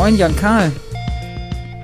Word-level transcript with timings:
Moin 0.00 0.16
Jan 0.16 0.34
Karl. 0.34 0.72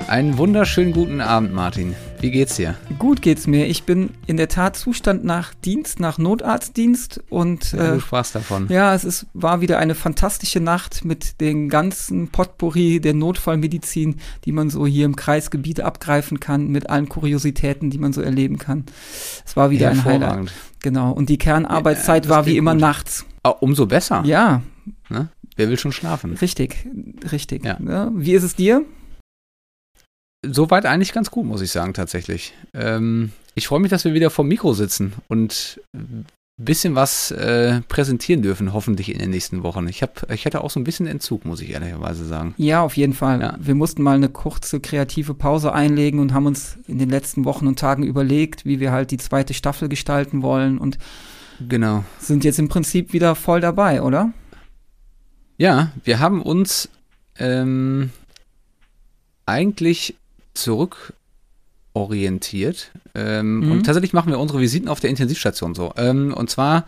Einen 0.09 0.39
wunderschönen 0.39 0.95
guten 0.95 1.21
Abend, 1.21 1.53
Martin. 1.53 1.95
Wie 2.19 2.31
geht's 2.31 2.57
dir? 2.57 2.75
Gut 2.99 3.21
geht's 3.21 3.47
mir. 3.47 3.67
Ich 3.67 3.83
bin 3.83 4.09
in 4.27 4.39
der 4.39 4.49
Tat 4.49 4.75
Zustand 4.75 5.23
nach 5.27 5.53
Dienst, 5.53 6.01
nach 6.01 6.17
Notarztdienst 6.17 7.23
und 7.29 7.73
Ja, 7.73 7.89
äh, 7.89 7.93
du 7.97 8.01
sprachst 8.01 8.35
davon. 8.35 8.69
ja, 8.71 8.95
es 8.95 9.05
ist, 9.05 9.27
war 9.35 9.61
wieder 9.61 9.79
eine 9.79 9.95
fantastische 9.95 10.61
Nacht 10.61 11.05
mit 11.05 11.43
den 11.43 11.69
ganzen 11.69 12.29
Potpourri 12.29 13.01
der 13.01 13.13
Notfallmedizin, 13.13 14.17
die 14.47 14.53
man 14.53 14.71
so 14.71 14.87
hier 14.87 15.05
im 15.05 15.15
Kreisgebiet 15.15 15.83
abgreifen 15.83 16.41
kann, 16.41 16.69
mit 16.69 16.89
allen 16.89 17.11
Kuriositäten, 17.11 17.91
die 17.91 17.99
man 17.99 18.15
so 18.15 18.23
erleben 18.23 18.57
kann. 18.57 18.87
Es 19.45 19.57
war 19.57 19.69
wieder 19.69 19.91
ein 19.91 20.07
Highlight. 20.07 20.55
Genau. 20.81 21.13
Und 21.13 21.29
die 21.29 21.37
Kernarbeitszeit 21.37 22.25
Ja, 22.25 22.31
war 22.31 22.47
wie 22.47 22.57
immer 22.57 22.73
gut. 22.73 22.81
nachts. 22.81 23.27
Ah, 23.43 23.51
umso 23.51 23.85
besser. 23.85 24.23
Ja? 24.25 24.63
Wer 25.57 25.69
will 25.71 25.79
schon 25.79 25.93
schlafen? 25.93 26.35
richtig, 26.35 26.87
richtig. 27.33 27.65
Ja. 27.65 27.79
Ja, 27.85 28.11
wie 28.15 28.33
ist 28.35 28.43
es 28.43 28.55
dir? 28.55 28.85
Soweit 30.47 30.87
eigentlich 30.87 31.13
ganz 31.13 31.31
gut, 31.31 31.47
muss 31.47 31.61
ich 31.63 31.71
sagen, 31.71 31.93
tatsächlich. 31.95 32.53
Ähm, 32.75 33.33
ich 33.55 33.67
freue 33.67 33.81
mich, 33.81 33.91
dass 33.91 34.05
wir 34.05 34.15
wieder 34.15 34.31
vor 34.31 34.45
Mikro 34.45 34.75
sitzen 34.75 35.15
und 35.29 35.81
ein 35.95 36.27
bisschen 36.59 36.95
was 36.95 37.31
äh, 37.33 37.81
präsentieren 37.89 38.43
dürfen, 38.43 38.73
hoffentlich 38.73 39.11
in 39.11 39.19
den 39.19 39.31
nächsten 39.31 39.63
Wochen. 39.63 39.89
Ich, 39.89 40.03
hab, 40.03 40.31
ich 40.31 40.47
hatte 40.47 40.63
auch 40.63 40.71
so 40.71 40.79
ein 40.79 40.85
bisschen 40.85 41.07
Entzug, 41.07 41.45
muss 41.45 41.61
ich 41.63 41.71
ehrlicherweise 41.71 42.25
sagen. 42.27 42.55
Ja, 42.59 42.83
auf 42.83 42.97
jeden 42.97 43.13
Fall. 43.15 43.41
Ja. 43.41 43.57
Wir 43.61 43.75
mussten 43.75 44.03
mal 44.03 44.15
eine 44.17 44.29
kurze 44.29 44.79
kreative 44.79 45.35
Pause 45.35 45.73
einlegen 45.73 46.21
und 46.21 46.33
haben 46.33 46.47
uns 46.47 46.79
in 46.87 46.99
den 46.99 47.11
letzten 47.11 47.45
Wochen 47.45 47.67
und 47.67 47.79
Tagen 47.79 48.05
überlegt, 48.05 48.65
wie 48.67 48.79
wir 48.79 48.93
halt 48.93 49.11
die 49.11 49.19
zweite 49.19 49.53
Staffel 49.55 49.89
gestalten 49.89 50.43
wollen 50.43 50.79
und 50.79 50.99
Genau. 51.67 52.05
sind 52.21 52.45
jetzt 52.45 52.59
im 52.59 52.69
Prinzip 52.69 53.13
wieder 53.15 53.35
voll 53.35 53.61
dabei, 53.61 54.03
oder? 54.03 54.33
Ja, 55.59 55.91
wir 56.05 56.21
haben 56.21 56.43
uns 56.43 56.89
ähm, 57.39 58.11
eigentlich 59.47 60.15
zurückorientiert. 60.55 62.91
Ähm, 63.15 63.61
Mhm. 63.61 63.73
Und 63.73 63.85
tatsächlich 63.85 64.13
machen 64.13 64.31
wir 64.31 64.39
unsere 64.39 64.61
Visiten 64.61 64.89
auf 64.89 65.01
der 65.01 65.11
Intensivstation 65.11 65.75
so. 65.75 65.93
Ähm, 65.97 66.35
und 66.35 66.51
zwar, 66.51 66.85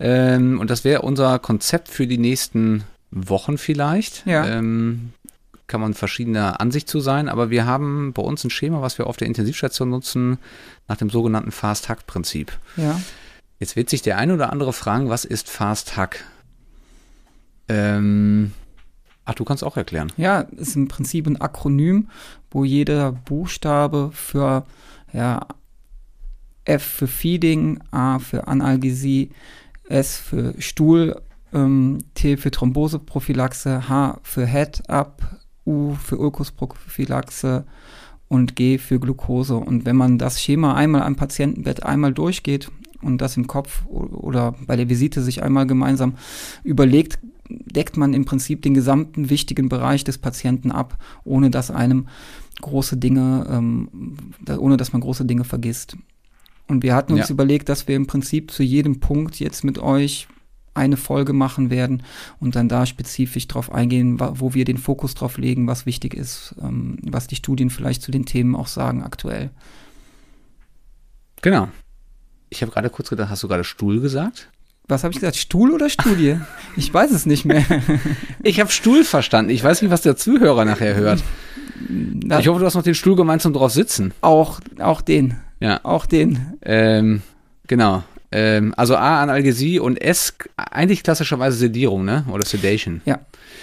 ähm, 0.00 0.58
und 0.60 0.70
das 0.70 0.84
wäre 0.84 1.02
unser 1.02 1.38
Konzept 1.38 1.88
für 1.88 2.06
die 2.06 2.18
nächsten 2.18 2.84
Wochen 3.10 3.58
vielleicht. 3.58 4.26
Ja. 4.26 4.46
Ähm, 4.46 5.12
kann 5.66 5.80
man 5.80 5.94
verschiedener 5.94 6.60
Ansicht 6.60 6.88
zu 6.88 7.00
sein, 7.00 7.30
aber 7.30 7.48
wir 7.48 7.64
haben 7.64 8.12
bei 8.12 8.20
uns 8.22 8.44
ein 8.44 8.50
Schema, 8.50 8.82
was 8.82 8.98
wir 8.98 9.06
auf 9.06 9.16
der 9.16 9.26
Intensivstation 9.26 9.88
nutzen, 9.88 10.36
nach 10.86 10.98
dem 10.98 11.08
sogenannten 11.08 11.50
Fast-Hack-Prinzip. 11.50 12.52
Ja. 12.76 13.00
Jetzt 13.58 13.76
wird 13.76 13.88
sich 13.88 14.02
der 14.02 14.18
eine 14.18 14.34
oder 14.34 14.52
andere 14.52 14.74
fragen, 14.74 15.08
was 15.08 15.24
ist 15.24 15.48
Fast 15.48 15.96
Hack? 15.96 16.24
Ähm, 17.72 18.52
ach, 19.24 19.34
du 19.34 19.44
kannst 19.44 19.64
auch 19.64 19.76
erklären. 19.76 20.12
Ja, 20.16 20.40
ist 20.40 20.76
im 20.76 20.88
Prinzip 20.88 21.26
ein 21.26 21.40
Akronym, 21.40 22.08
wo 22.50 22.64
jeder 22.64 23.12
Buchstabe 23.12 24.10
für 24.12 24.66
ja, 25.12 25.46
F 26.64 26.82
für 26.82 27.06
Feeding, 27.08 27.80
A 27.90 28.18
für 28.18 28.46
Analgesie, 28.46 29.30
S 29.88 30.18
für 30.18 30.54
Stuhl, 30.58 31.20
ähm, 31.52 31.98
T 32.14 32.36
für 32.36 32.50
Thromboseprophylaxe, 32.50 33.88
H 33.88 34.20
für 34.22 34.46
Head-Up, 34.46 35.38
U 35.66 35.94
für 35.94 36.18
Ulkusprophylaxe 36.18 37.64
und 38.28 38.56
G 38.56 38.78
für 38.78 39.00
Glucose. 39.00 39.56
Und 39.56 39.84
wenn 39.84 39.96
man 39.96 40.18
das 40.18 40.42
Schema 40.42 40.74
einmal 40.74 41.02
am 41.02 41.16
Patientenbett 41.16 41.82
einmal 41.82 42.12
durchgeht 42.12 42.70
und 43.00 43.18
das 43.18 43.36
im 43.36 43.46
Kopf 43.46 43.84
oder 43.86 44.54
bei 44.66 44.76
der 44.76 44.88
Visite 44.88 45.22
sich 45.22 45.42
einmal 45.42 45.66
gemeinsam 45.66 46.14
überlegt, 46.64 47.18
deckt 47.48 47.96
man 47.96 48.14
im 48.14 48.24
Prinzip 48.24 48.62
den 48.62 48.74
gesamten 48.74 49.30
wichtigen 49.30 49.68
Bereich 49.68 50.04
des 50.04 50.18
Patienten 50.18 50.70
ab, 50.70 50.98
ohne 51.24 51.50
dass 51.50 51.70
einem 51.70 52.08
große 52.60 52.96
Dinge, 52.96 53.46
ähm, 53.50 53.88
da, 54.44 54.58
ohne 54.58 54.76
dass 54.76 54.92
man 54.92 55.00
große 55.02 55.24
Dinge 55.24 55.44
vergisst. 55.44 55.96
Und 56.68 56.82
wir 56.82 56.94
hatten 56.94 57.12
uns 57.12 57.28
Ja. 57.28 57.32
überlegt, 57.32 57.68
dass 57.68 57.88
wir 57.88 57.96
im 57.96 58.06
Prinzip 58.06 58.50
zu 58.50 58.62
jedem 58.62 59.00
Punkt 59.00 59.40
jetzt 59.40 59.64
mit 59.64 59.78
euch 59.78 60.28
eine 60.74 60.96
Folge 60.96 61.34
machen 61.34 61.68
werden 61.68 62.02
und 62.40 62.56
dann 62.56 62.68
da 62.68 62.86
spezifisch 62.86 63.46
drauf 63.46 63.72
eingehen, 63.72 64.18
wo 64.20 64.54
wir 64.54 64.64
den 64.64 64.78
Fokus 64.78 65.14
drauf 65.14 65.36
legen, 65.36 65.66
was 65.66 65.84
wichtig 65.84 66.14
ist, 66.14 66.54
ähm, 66.62 66.96
was 67.02 67.26
die 67.26 67.36
Studien 67.36 67.68
vielleicht 67.68 68.00
zu 68.02 68.10
den 68.10 68.24
Themen 68.24 68.56
auch 68.56 68.68
sagen 68.68 69.02
aktuell. 69.02 69.50
Genau. 71.42 71.68
Ich 72.48 72.62
habe 72.62 72.70
gerade 72.72 72.90
kurz 72.90 73.10
gedacht, 73.10 73.30
hast 73.30 73.42
du 73.42 73.48
gerade 73.48 73.64
Stuhl 73.64 74.00
gesagt? 74.00 74.50
Was 74.88 75.04
habe 75.04 75.12
ich 75.12 75.20
gesagt? 75.20 75.36
Stuhl 75.36 75.70
oder 75.70 75.88
Studie? 75.88 76.36
ich 76.76 76.92
weiß 76.92 77.10
es 77.12 77.26
nicht 77.26 77.44
mehr. 77.44 77.64
Ich 78.42 78.58
habe 78.60 78.70
Stuhl 78.70 79.04
verstanden. 79.04 79.50
Ich 79.50 79.62
weiß 79.62 79.82
nicht, 79.82 79.90
was 79.90 80.02
der 80.02 80.16
Zuhörer 80.16 80.64
nachher 80.64 80.96
hört. 80.96 81.22
Ich 82.40 82.48
hoffe, 82.48 82.58
du 82.60 82.66
hast 82.66 82.74
noch 82.74 82.82
den 82.82 82.94
Stuhl 82.94 83.14
gemeint 83.16 83.40
zum 83.42 83.52
drauf 83.52 83.72
sitzen. 83.72 84.12
auch, 84.20 84.60
auch 84.80 85.00
den. 85.00 85.36
Ja. 85.60 85.80
Auch 85.84 86.06
den. 86.06 86.58
Ähm, 86.62 87.22
genau. 87.68 88.02
Ähm, 88.32 88.74
also 88.76 88.96
A, 88.96 89.22
Analgesie 89.22 89.78
und 89.78 90.00
S, 90.00 90.34
eigentlich 90.56 91.02
klassischerweise 91.02 91.56
Sedierung, 91.56 92.04
ne? 92.04 92.24
Oder 92.30 92.44
Sedation. 92.44 93.02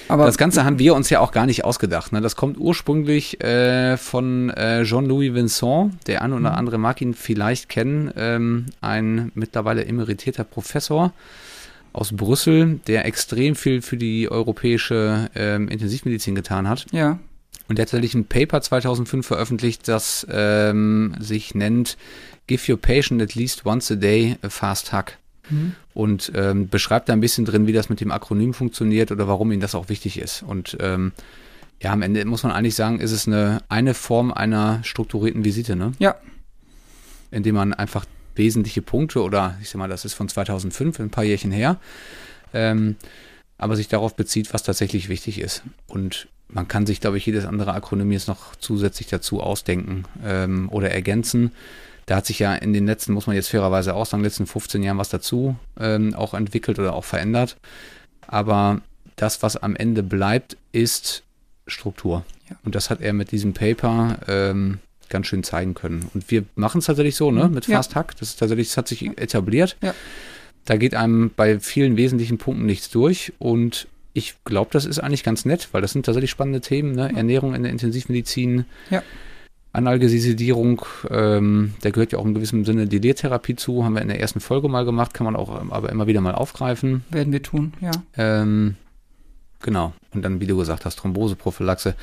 Aber 0.08 0.26
Das 0.26 0.40
Ganze 0.40 0.66
haben 0.66 0.80
wir 0.80 0.96
uns 0.96 1.10
ja 1.12 1.20
auch 1.20 1.32
gar 1.32 1.46
nicht 1.46 1.64
ausgedacht. 1.64 2.12
Ne? 2.12 2.20
Das 2.20 2.36
kommt 2.36 2.58
ursprünglich 2.58 3.44
äh, 3.44 3.96
von 3.96 4.50
äh, 4.50 4.84
Jean-Louis 4.84 5.36
Vincent. 5.36 5.94
Der 6.08 6.24
eine 6.24 6.36
oder 6.36 6.58
andere 6.58 6.80
mag 6.80 7.00
ihn 7.02 7.14
vielleicht 7.14 7.70
kennen. 7.70 8.12
Ähm, 8.18 8.66
ein 8.82 9.32
mittlerweile 9.36 9.86
emeritierter 9.86 10.44
Professor 10.44 11.14
aus 11.94 12.12
Brüssel, 12.12 12.80
der 12.88 13.06
extrem 13.06 13.56
viel 13.56 13.82
für 13.82 13.98
die 13.98 14.30
europäische 14.32 15.30
ähm, 15.36 15.68
Intensivmedizin 15.68 16.34
getan 16.34 16.68
hat. 16.68 16.88
ja, 16.92 17.20
Und 17.70 17.78
der 17.78 17.84
hat 17.84 17.92
tatsächlich 17.92 18.16
ein 18.16 18.26
Paper 18.26 18.62
2005 18.62 19.26
veröffentlicht, 19.26 19.88
das 19.88 20.28
ähm, 20.30 21.16
sich 21.20 21.56
nennt 21.56 21.98
Give 22.48 22.72
your 22.72 22.82
patient 22.82 23.22
at 23.22 23.36
least 23.36 23.66
once 23.66 23.92
a 23.92 23.96
day 23.96 24.36
a 24.42 24.50
fast 24.50 24.92
hug 24.92 25.14
Mhm. 25.50 25.74
und 25.94 26.32
ähm, 26.36 26.70
beschreibt 26.70 27.10
da 27.10 27.14
ein 27.14 27.22
bisschen 27.22 27.46
drin, 27.46 27.68
wie 27.68 27.74
das 27.74 27.90
mit 27.90 28.02
dem 28.02 28.12
Akronym 28.12 28.54
funktioniert 28.54 29.12
oder 29.12 29.28
warum 29.28 29.52
ihnen 29.52 29.62
das 29.62 29.76
auch 29.76 29.90
wichtig 29.90 30.20
ist. 30.20 30.44
Und 30.44 30.78
ähm, 30.80 31.12
ja, 31.82 31.92
am 31.92 32.02
Ende 32.02 32.24
muss 32.26 32.44
man 32.44 32.52
eigentlich 32.52 32.76
sagen, 32.76 33.00
ist 33.00 33.12
es 33.12 33.28
eine, 33.28 33.62
eine 33.70 33.94
Form 33.94 34.32
einer 34.32 34.84
strukturierten 34.84 35.44
Visite, 35.44 35.76
ne? 35.76 35.94
Ja. 36.00 36.16
Indem 37.32 37.56
man 37.56 37.74
einfach 37.74 38.06
wesentliche 38.36 38.82
Punkte 38.82 39.22
oder 39.22 39.58
ich 39.62 39.70
sag 39.70 39.80
mal, 39.80 39.90
das 39.90 40.06
ist 40.06 40.14
von 40.14 40.30
2005, 40.30 41.00
ein 41.00 41.10
paar 41.10 41.24
Jährchen 41.24 41.52
her, 41.52 41.78
ähm, 42.54 42.96
aber 43.60 43.76
sich 43.76 43.90
darauf 43.90 44.16
bezieht, 44.16 44.54
was 44.54 44.64
tatsächlich 44.64 45.10
wichtig 45.10 45.40
ist. 45.40 45.62
Und 45.88 46.28
man 46.48 46.68
kann 46.68 46.88
sich, 46.88 47.00
glaube 47.00 47.18
ich, 47.18 47.26
jedes 47.26 47.46
andere 47.46 47.74
Akronym 47.74 48.12
jetzt 48.12 48.28
noch 48.28 48.56
zusätzlich 48.56 49.08
dazu 49.08 49.42
ausdenken 49.42 50.06
ähm, 50.26 50.70
oder 50.72 50.90
ergänzen. 50.90 51.52
Da 52.08 52.16
hat 52.16 52.26
sich 52.26 52.40
ja 52.40 52.56
in 52.56 52.74
den 52.74 52.88
letzten, 52.88 53.14
muss 53.14 53.28
man 53.28 53.36
jetzt 53.36 53.50
fairerweise 53.50 53.94
auch 53.94 54.08
sagen, 54.08 54.24
letzten 54.24 54.48
15 54.48 54.82
Jahren 54.82 54.98
was 54.98 55.10
dazu 55.10 55.56
ähm, 55.80 56.16
auch 56.16 56.34
entwickelt 56.34 56.80
oder 56.80 56.94
auch 56.94 57.04
verändert. 57.04 57.58
Aber 58.26 58.82
das, 59.16 59.44
was 59.44 59.58
am 59.58 59.76
Ende 59.76 60.02
bleibt, 60.02 60.58
ist 60.72 61.24
Struktur. 61.68 62.26
Ja. 62.50 62.56
Und 62.64 62.74
das 62.74 62.90
hat 62.90 63.02
er 63.02 63.14
mit 63.14 63.32
diesem 63.32 63.54
Paper 63.54 64.18
ähm, 64.28 64.80
ganz 65.10 65.28
schön 65.28 65.44
zeigen 65.44 65.74
können. 65.74 66.10
Und 66.14 66.32
wir 66.32 66.46
machen 66.56 66.80
es 66.80 66.86
tatsächlich 66.86 67.16
so, 67.16 67.30
ne? 67.30 67.50
Mit 67.50 67.68
Ja. 67.68 67.78
Fast 67.78 67.96
Hack. 67.96 68.16
Das 68.18 68.30
ist 68.30 68.40
tatsächlich, 68.40 68.70
das 68.70 68.78
hat 68.78 68.88
sich 68.88 69.06
etabliert. 69.06 69.76
Ja. 69.82 69.94
Da 70.66 70.78
geht 70.78 70.96
einem 70.96 71.32
bei 71.36 71.60
vielen 71.60 71.98
wesentlichen 71.98 72.38
Punkten 72.38 72.66
nichts 72.66 72.90
durch. 72.90 73.34
Und 73.40 73.88
ich 74.14 74.36
glaube, 74.44 74.70
das 74.72 74.86
ist 74.86 75.00
eigentlich 75.00 75.24
ganz 75.24 75.46
nett, 75.46 75.70
weil 75.72 75.82
das 75.82 75.92
sind 75.92 76.06
tatsächlich 76.06 76.32
spannende 76.32 76.62
Themen, 76.62 76.94
ne? 76.94 77.12
Ernährung 77.16 77.56
in 77.56 77.64
der 77.64 77.72
Intensivmedizin. 77.72 78.66
Ja. 78.90 79.04
Analgesidierung, 79.72 80.82
ähm, 81.12 81.76
da 81.82 81.92
gehört 81.92 82.12
ja 82.12 82.18
auch 82.18 82.26
in 82.26 82.34
gewissem 82.34 82.66
Sinne 82.66 82.88
die 82.88 82.98
Lehrtherapie 82.98 83.56
zu, 83.56 83.86
haben 83.86 83.94
wir 83.94 84.02
in 84.02 84.08
der 84.08 84.20
ersten 84.20 84.40
Folge 84.40 84.68
mal 84.68 84.84
gemacht, 84.84 85.14
kann 85.14 85.26
man 85.26 85.36
auch 85.36 85.62
ähm, 85.62 85.72
aber 85.72 85.92
immer 85.92 86.08
wieder 86.08 86.22
mal 86.22 86.34
aufgreifen. 86.34 87.04
werden 87.12 87.32
wir 87.32 87.44
tun, 87.44 87.74
ja. 87.80 87.92
Ähm, 88.18 88.76
genau. 89.60 89.94
Und 90.12 90.24
dann, 90.24 90.40
wie 90.40 90.48
du 90.48 90.58
gesagt 90.58 90.86
hast, 90.86 90.98
Thromboseprophylaxe. 90.98 91.96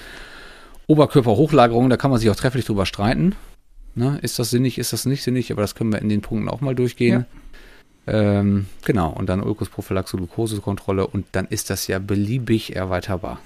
Oberkörperhochlagerung, 0.87 1.91
da 1.91 1.97
kann 1.97 2.13
man 2.13 2.21
sich 2.21 2.31
auch 2.31 2.37
trefflich 2.37 2.65
drüber 2.65 2.87
streiten. 2.87 3.35
Ne? 3.97 4.19
Ist 4.23 4.39
das 4.39 4.51
sinnig, 4.51 4.79
ist 4.79 4.93
das 4.93 5.05
nicht 5.05 5.25
sinnig? 5.25 5.51
Aber 5.51 5.63
das 5.63 5.75
können 5.75 5.93
wir 5.93 6.01
in 6.01 6.09
den 6.09 6.21
Punkten 6.21 6.49
auch 6.49 6.61
mal 6.61 6.77
durchgehen. 6.77 7.27
Ähm, 8.07 8.67
genau. 8.85 9.11
Und 9.11 9.29
dann 9.29 9.43
Ulkusprophylaxe, 9.43 10.17
Glukosekontrolle. 10.17 11.07
Und 11.07 11.27
dann 11.33 11.47
ist 11.47 11.71
das 11.71 11.87
ja 11.87 11.99
beliebig 11.99 12.77
erweiterbar. 12.77 13.41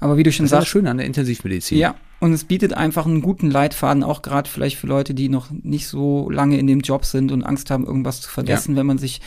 Aber 0.00 0.16
wie 0.16 0.22
du 0.22 0.32
schon 0.32 0.44
Das 0.44 0.48
ist 0.48 0.52
das 0.52 0.60
sagst, 0.60 0.70
Schöne 0.70 0.90
an 0.90 0.96
der 0.96 1.06
Intensivmedizin. 1.06 1.78
ja, 1.78 1.94
und 2.18 2.32
es 2.32 2.44
bietet 2.44 2.72
einfach 2.72 3.04
einen 3.06 3.20
guten 3.20 3.50
Leitfaden, 3.50 4.02
auch 4.02 4.22
gerade 4.22 4.48
vielleicht 4.48 4.76
für 4.78 4.86
Leute, 4.86 5.12
die 5.12 5.28
noch 5.28 5.50
nicht 5.50 5.86
so 5.86 6.30
lange 6.30 6.58
in 6.58 6.66
dem 6.66 6.80
Job 6.80 7.04
sind 7.04 7.30
und 7.30 7.42
Angst 7.42 7.70
haben, 7.70 7.84
irgendwas 7.84 8.22
zu 8.22 8.30
vergessen, 8.30 8.74
wenn 8.76 8.86
man 8.86 8.98
sich 8.98 9.20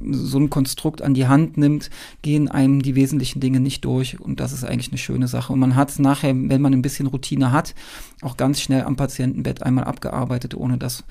so 0.00 0.38
ein 0.38 0.50
Konstrukt 0.50 1.02
an 1.02 1.14
die 1.14 1.26
Hand 1.26 1.56
nimmt, 1.56 1.90
gehen 2.22 2.48
einem 2.48 2.82
die 2.82 2.94
wesentlichen 2.94 3.40
Dinge 3.40 3.60
nicht 3.60 3.84
durch 3.84 4.20
und 4.20 4.40
das 4.40 4.52
ist 4.52 4.64
eigentlich 4.64 4.90
eine 4.90 4.98
schöne 4.98 5.28
Sache. 5.28 5.52
Und 5.52 5.58
man 5.58 5.76
hat 5.76 5.90
es 5.90 5.98
nachher, 5.98 6.34
wenn 6.34 6.60
man 6.60 6.72
ein 6.72 6.82
bisschen 6.82 7.06
Routine 7.06 7.52
hat, 7.52 7.74
auch 8.22 8.36
ganz 8.36 8.60
schnell 8.60 8.82
am 8.82 8.96
Patientenbett 8.96 9.62
einmal 9.62 9.84
abgearbeitet, 9.84 10.54
ohne 10.54 10.78
dass 10.78 11.04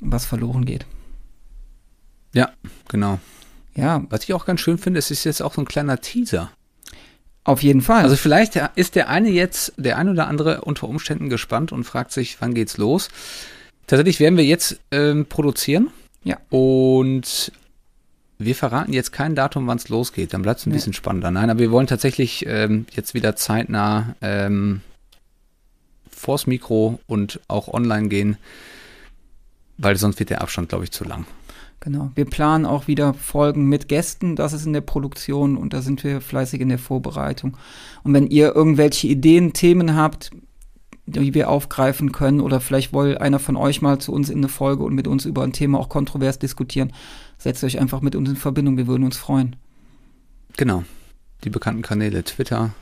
was 0.00 0.26
verloren 0.26 0.64
geht. 0.64 0.86
Ja, 2.36 2.50
genau. 2.88 3.18
Ja, 3.74 4.04
Was 4.10 4.24
ich 4.24 4.34
auch 4.34 4.44
ganz 4.46 4.60
schön 4.60 4.78
finde, 4.78 4.98
es 4.98 5.10
ist 5.10 5.24
jetzt 5.24 5.42
auch 5.42 5.54
so 5.54 5.62
ein 5.62 5.66
kleiner 5.66 6.00
Teaser. 6.00 6.50
Auf 7.44 7.62
jeden 7.62 7.80
Fall. 7.80 8.02
Also 8.02 8.16
vielleicht 8.16 8.56
ist 8.74 8.94
der 8.94 9.08
eine 9.08 9.30
jetzt, 9.30 9.72
der 9.76 9.96
ein 9.98 10.08
oder 10.08 10.26
andere 10.26 10.62
unter 10.62 10.88
Umständen 10.88 11.28
gespannt 11.28 11.72
und 11.72 11.84
fragt 11.84 12.12
sich, 12.12 12.40
wann 12.40 12.54
geht's 12.54 12.76
los? 12.76 13.08
Tatsächlich 13.86 14.18
werden 14.20 14.36
wir 14.36 14.44
jetzt 14.44 14.80
ähm, 14.90 15.26
produzieren. 15.26 15.88
Ja. 16.24 16.38
Und 16.50 17.52
wir 18.38 18.54
verraten 18.54 18.92
jetzt 18.92 19.12
kein 19.12 19.34
Datum, 19.34 19.66
wann 19.66 19.78
es 19.78 19.88
losgeht. 19.88 20.34
Dann 20.34 20.42
bleibt 20.42 20.60
es 20.60 20.66
ein 20.66 20.70
Nee. 20.70 20.76
bisschen 20.76 20.92
spannender. 20.92 21.30
Nein, 21.30 21.48
aber 21.48 21.60
wir 21.60 21.70
wollen 21.70 21.86
tatsächlich 21.86 22.44
ähm, 22.46 22.86
jetzt 22.92 23.14
wieder 23.14 23.36
zeitnah 23.36 24.16
ähm, 24.20 24.80
vors 26.10 26.46
Mikro 26.46 26.98
und 27.06 27.40
auch 27.48 27.68
online 27.68 28.08
gehen, 28.08 28.36
weil 29.78 29.96
sonst 29.96 30.18
wird 30.18 30.30
der 30.30 30.42
Abstand, 30.42 30.68
glaube 30.68 30.84
ich, 30.84 30.90
zu 30.90 31.04
lang. 31.04 31.26
Genau. 31.80 32.10
Wir 32.14 32.24
planen 32.24 32.64
auch 32.64 32.88
wieder 32.88 33.14
Folgen 33.14 33.66
mit 33.66 33.88
Gästen. 33.88 34.34
Das 34.34 34.52
ist 34.52 34.66
in 34.66 34.72
der 34.72 34.80
Produktion 34.80 35.56
und 35.56 35.72
da 35.72 35.82
sind 35.82 36.02
wir 36.04 36.20
fleißig 36.20 36.60
in 36.60 36.68
der 36.68 36.78
Vorbereitung. 36.78 37.56
Und 38.02 38.14
wenn 38.14 38.26
ihr 38.26 38.54
irgendwelche 38.54 39.06
Ideen, 39.08 39.52
Themen 39.52 39.94
habt, 39.94 40.30
die 41.06 41.34
wir 41.34 41.48
aufgreifen 41.48 42.10
können 42.10 42.40
oder 42.40 42.60
vielleicht 42.60 42.92
will 42.92 43.16
einer 43.18 43.38
von 43.38 43.56
euch 43.56 43.80
mal 43.80 43.98
zu 43.98 44.12
uns 44.12 44.28
in 44.28 44.38
eine 44.38 44.48
Folge 44.48 44.82
und 44.82 44.94
mit 44.94 45.06
uns 45.06 45.24
über 45.24 45.44
ein 45.44 45.52
Thema 45.52 45.78
auch 45.78 45.88
kontrovers 45.88 46.38
diskutieren, 46.38 46.92
setzt 47.38 47.62
euch 47.62 47.78
einfach 47.78 48.00
mit 48.00 48.16
uns 48.16 48.28
in 48.28 48.36
Verbindung. 48.36 48.76
Wir 48.76 48.88
würden 48.88 49.04
uns 49.04 49.16
freuen. 49.16 49.54
Genau. 50.56 50.82
Die 51.44 51.50
bekannten 51.50 51.82
Kanäle 51.82 52.24
Twitter, 52.24 52.74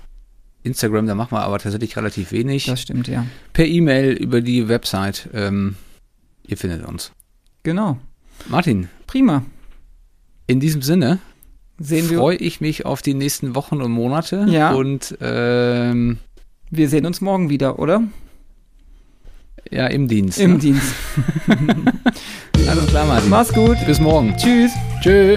Instagram, 0.62 1.06
da 1.06 1.14
machen 1.14 1.32
wir 1.32 1.42
aber 1.42 1.58
tatsächlich 1.58 1.96
relativ 1.96 2.32
wenig. 2.32 2.66
Das 2.66 2.80
stimmt, 2.80 3.08
ja. 3.08 3.26
per 3.52 3.66
E-Mail 3.66 4.12
über 4.12 4.40
die 4.40 4.68
Website. 4.68 5.28
Ähm, 5.34 5.76
ihr 6.46 6.56
findet 6.56 6.84
uns. 6.86 7.12
Genau. 7.62 7.98
Martin, 8.48 8.88
Prima. 9.06 9.42
in 10.46 10.60
diesem 10.60 10.82
Sinne 10.82 11.18
Sehen 11.78 12.10
wir. 12.10 12.18
freue 12.18 12.36
ich 12.36 12.60
mich 12.60 12.84
auf 12.86 13.02
die 13.02 13.14
nächsten 13.14 13.54
Wochen 13.54 13.80
und 13.80 13.90
Monate. 13.90 14.46
Ja. 14.48 14.72
Und 14.74 15.16
ähm, 15.20 16.18
Wir 16.70 16.88
sehen 16.88 17.06
uns 17.06 17.20
morgen 17.20 17.50
wieder, 17.50 17.78
oder? 17.78 18.02
ja, 19.70 19.86
im 19.86 20.08
Dienst. 20.08 20.38
Im 20.38 20.52
ne? 20.54 20.58
Dienst. 20.58 20.94
Alles 22.68 22.86
klar, 22.86 23.06
Martin. 23.06 23.30
Mach's 23.30 23.52
gut. 23.52 23.76
Bis 23.86 24.00
morgen. 24.00 24.36
Tschüss. 24.36 24.72
Tschö. 25.02 25.36